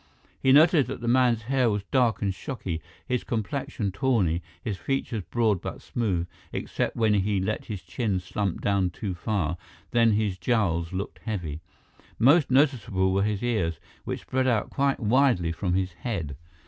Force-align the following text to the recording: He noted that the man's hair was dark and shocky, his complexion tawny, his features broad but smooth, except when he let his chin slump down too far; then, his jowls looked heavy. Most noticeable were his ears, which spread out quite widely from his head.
He 0.41 0.51
noted 0.51 0.87
that 0.87 0.99
the 0.99 1.07
man's 1.07 1.43
hair 1.43 1.69
was 1.69 1.83
dark 1.91 2.23
and 2.23 2.33
shocky, 2.33 2.81
his 3.05 3.23
complexion 3.23 3.91
tawny, 3.91 4.41
his 4.63 4.77
features 4.77 5.21
broad 5.29 5.61
but 5.61 5.79
smooth, 5.79 6.25
except 6.51 6.95
when 6.95 7.13
he 7.13 7.39
let 7.39 7.65
his 7.65 7.83
chin 7.83 8.19
slump 8.19 8.61
down 8.61 8.89
too 8.89 9.13
far; 9.13 9.57
then, 9.91 10.13
his 10.13 10.39
jowls 10.39 10.91
looked 10.91 11.19
heavy. 11.19 11.61
Most 12.17 12.49
noticeable 12.49 13.13
were 13.13 13.21
his 13.21 13.43
ears, 13.43 13.79
which 14.03 14.21
spread 14.21 14.47
out 14.47 14.71
quite 14.71 14.99
widely 14.99 15.51
from 15.51 15.75
his 15.75 15.93
head. 15.93 16.35